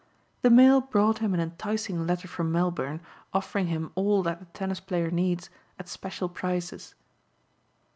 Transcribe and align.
The 0.41 0.49
mail 0.49 0.81
brought 0.81 1.19
him 1.19 1.35
an 1.35 1.39
enticing 1.39 2.07
letter 2.07 2.27
from 2.27 2.51
Melbourne 2.51 3.01
offering 3.35 3.67
him 3.67 3.91
all 3.93 4.23
that 4.23 4.39
the 4.39 4.45
tennis 4.47 4.79
player 4.79 5.11
needs, 5.11 5.51
at 5.77 5.87
special 5.87 6.27
prices. 6.27 6.95